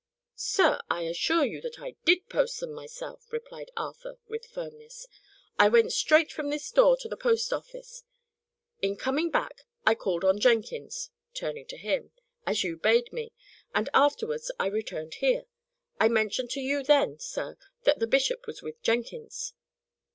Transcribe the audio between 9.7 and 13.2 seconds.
I called on Jenkins" turning to him "as you bade